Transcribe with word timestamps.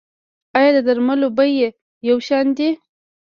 آیا 0.57 0.71
د 0.75 0.79
درملو 0.87 1.27
بیې 1.37 1.67
یو 2.09 2.17
شان 2.27 2.45
دي؟ 2.57 2.69